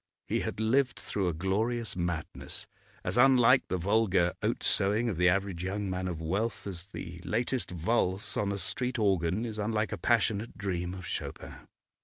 He 0.25 0.39
had 0.39 0.59
lived 0.59 0.99
through 0.99 1.27
a 1.27 1.33
glorious 1.35 1.95
madness, 1.95 2.65
as 3.03 3.19
unlike 3.19 3.67
the 3.67 3.77
vulgar 3.77 4.33
oat 4.41 4.63
sowing 4.63 5.09
of 5.09 5.17
the 5.17 5.29
average 5.29 5.63
young 5.63 5.91
man 5.91 6.07
of 6.07 6.19
wealth 6.19 6.65
as 6.65 6.87
the 6.87 7.21
latest 7.23 7.69
valse 7.69 8.35
on 8.35 8.51
a 8.51 8.57
street 8.57 8.97
organ 8.97 9.45
is 9.45 9.59
unlike 9.59 9.91
a 9.91 9.99
passionate 9.99 10.57
dream 10.57 10.95
of 10.95 11.05
Chopin. 11.05 11.53